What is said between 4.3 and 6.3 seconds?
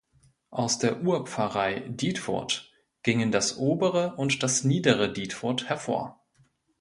das Niedere Dietfurt hervor.